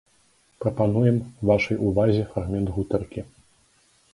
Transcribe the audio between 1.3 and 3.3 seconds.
вашай увазе фрагмент гутаркі.